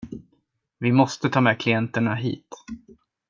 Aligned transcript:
Vi 0.79 0.91
måste 0.91 1.29
ta 1.29 1.41
med 1.41 1.59
klienterna 1.59 2.15
hit. 2.15 2.47